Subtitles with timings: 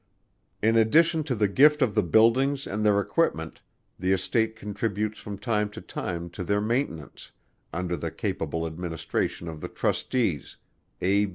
[0.63, 3.61] In addition to the gift of the buildings and their equipment,
[3.99, 7.29] the estate contributes from time to time to their maintenance,
[7.71, 10.57] under the capable administration of the trustees,
[11.03, 11.27] A.